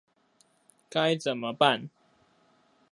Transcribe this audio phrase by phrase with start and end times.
[0.89, 1.91] 該怎麼辦